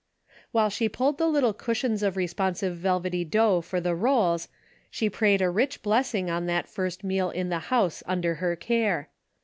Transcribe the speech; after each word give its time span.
While 0.51 0.71
she 0.71 0.89
pulled 0.89 1.19
the 1.19 1.27
little 1.27 1.53
cushions 1.53 2.01
of 2.01 2.17
responsive 2.17 2.75
velvety 2.75 3.23
dough 3.23 3.61
for 3.61 3.79
the 3.79 3.93
rolls, 3.93 4.47
she 4.89 5.11
prayed 5.11 5.43
a 5.43 5.49
rich 5.51 5.83
blessing 5.83 6.27
on 6.27 6.47
that 6.47 6.67
first 6.67 7.03
meal 7.03 7.29
in 7.29 7.49
the 7.49 7.59
house 7.69 8.01
under 8.07 8.33
her 8.41 8.55
care. 8.55 9.09